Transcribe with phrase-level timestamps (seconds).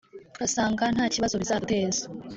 [0.33, 2.03] turasanga nta kibazo bizaduteza